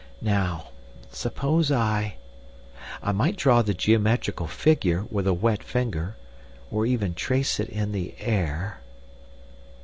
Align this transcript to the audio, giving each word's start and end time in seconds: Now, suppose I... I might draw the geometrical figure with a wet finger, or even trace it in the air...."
Now, 0.23 0.69
suppose 1.11 1.71
I... 1.71 2.15
I 3.03 3.11
might 3.11 3.35
draw 3.35 3.61
the 3.61 3.75
geometrical 3.75 4.47
figure 4.47 5.05
with 5.11 5.27
a 5.27 5.31
wet 5.35 5.61
finger, 5.61 6.15
or 6.71 6.87
even 6.87 7.13
trace 7.13 7.59
it 7.59 7.69
in 7.69 7.91
the 7.91 8.15
air...." 8.19 8.79